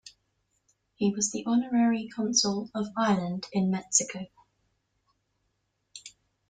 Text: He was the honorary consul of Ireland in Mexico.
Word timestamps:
He 0.95 1.13
was 1.13 1.31
the 1.31 1.43
honorary 1.45 2.07
consul 2.09 2.71
of 2.73 2.87
Ireland 2.97 3.45
in 3.53 3.69
Mexico. 3.69 4.25